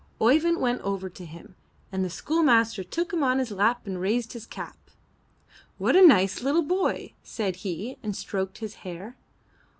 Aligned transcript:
''Oeyvind 0.19 0.59
went 0.59 0.81
over 0.81 1.11
to 1.11 1.25
him; 1.25 1.53
the 1.91 2.09
schoolmaster 2.09 2.83
took 2.83 3.13
him 3.13 3.21
on 3.23 3.37
his 3.37 3.51
lap 3.51 3.85
and 3.85 4.01
raised 4.01 4.33
his 4.33 4.47
cap. 4.47 4.75
'What 5.77 5.95
a 5.95 6.01
nice 6.01 6.41
little 6.41 6.63
boy!" 6.63 7.13
said 7.23 7.57
he 7.57 7.97
and 8.01 8.15
stroked 8.15 8.57
his 8.57 8.77
hair. 8.81 9.15